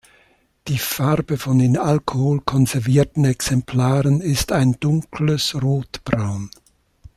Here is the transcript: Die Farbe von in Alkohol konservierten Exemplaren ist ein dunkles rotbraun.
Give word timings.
Die 0.67 0.79
Farbe 0.79 1.37
von 1.37 1.59
in 1.59 1.77
Alkohol 1.77 2.41
konservierten 2.43 3.23
Exemplaren 3.23 4.19
ist 4.19 4.51
ein 4.51 4.77
dunkles 4.79 5.53
rotbraun. 5.61 6.49